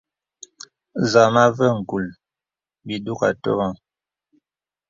Nzàma 1.03 1.41
àvə 1.47 1.67
ngūl 1.79 2.05
bi 2.85 2.95
dòg 3.05 3.19
atòbəŋ. 3.29 3.73